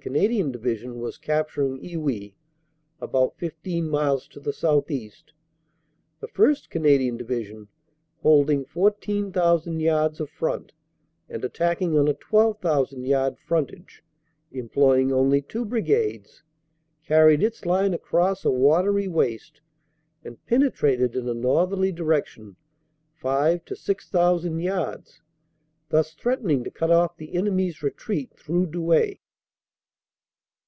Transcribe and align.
Canadian 0.00 0.52
Division 0.52 1.00
was 1.00 1.18
capturing 1.18 1.80
Iwuy 1.84 2.32
about 3.00 3.34
IS 3.40 3.82
miles 3.82 4.28
to 4.28 4.38
the 4.38 4.52
south 4.52 4.92
east 4.92 5.32
the 6.20 6.28
1st. 6.28 6.70
Canadian 6.70 7.16
Division, 7.16 7.66
holding 8.22 8.64
14,000 8.64 9.80
yards 9.80 10.20
of 10.20 10.30
front 10.30 10.72
and 11.28 11.44
attacking 11.44 11.98
on 11.98 12.06
a 12.06 12.14
12,000 12.14 13.06
yard 13.06 13.38
frontage, 13.40 14.04
employing 14.52 15.12
only 15.12 15.42
two 15.42 15.64
Brigades, 15.64 16.44
carried 17.04 17.42
its 17.42 17.66
line 17.66 17.92
across 17.92 18.44
a 18.44 18.52
watery 18.52 19.08
waste 19.08 19.60
and 20.22 20.40
penetrated 20.46 21.16
in 21.16 21.28
a 21.28 21.34
northerly 21.34 21.90
direction 21.90 22.54
five 23.16 23.64
to 23.64 23.74
six 23.74 24.08
thousand 24.08 24.60
yards, 24.60 25.22
thus 25.88 26.14
threat 26.14 26.40
ening 26.44 26.62
to 26.62 26.70
cut 26.70 26.92
off 26.92 27.16
the 27.16 27.34
enemy 27.34 27.68
s 27.68 27.82
retreat 27.82 28.30
through 28.38 28.64
Douai. 28.66 29.14